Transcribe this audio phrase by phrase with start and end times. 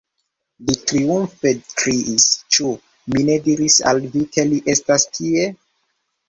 [0.69, 1.51] Li triumfe
[1.81, 2.25] kriis:
[2.57, 2.71] "Ĉu
[3.13, 5.47] mi ne diris al vi, ke li estas tie?"